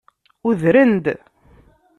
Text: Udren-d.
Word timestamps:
Udren-d. 0.47 1.05